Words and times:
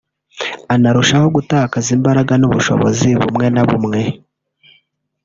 unarushaho 0.75 1.27
gutakaza 1.35 1.89
imbaraga 1.97 2.33
n’ubushobozi 2.37 3.09
bumwe 3.21 3.47
na 3.55 3.63
bumwe 3.69 4.01